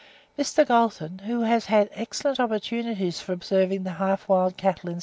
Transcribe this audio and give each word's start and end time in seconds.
Mr. 0.35 0.65
Galton, 0.67 1.19
who 1.25 1.41
has 1.41 1.67
had 1.67 1.87
excellent 1.93 2.39
opportunities 2.39 3.21
for 3.21 3.33
observing 3.33 3.83
the 3.83 3.91
half 4.01 4.27
wild 4.27 4.57
cattle 4.57 4.89
in 4.89 4.95
S. 4.95 4.99